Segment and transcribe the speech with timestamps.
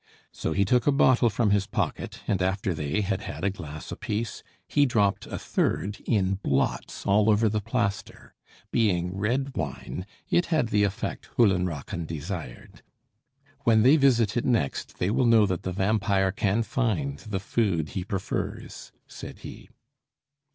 [0.31, 3.91] So he took a bottle from his pocket, and after they had had a glass
[3.91, 8.33] apiece, he dropped a third in blots all over the plaster.
[8.71, 12.81] Being red wine, it had the effect Höllenrachen desired.
[13.63, 17.89] "When they visit it next, they will know that the vampire can find the food
[17.89, 19.69] he prefers," said he.